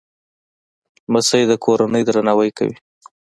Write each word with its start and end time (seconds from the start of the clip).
لمسی 1.09 1.41
د 1.47 1.51
کورنۍ 1.63 2.01
درناوی 2.05 2.49
کوي. 2.57 2.75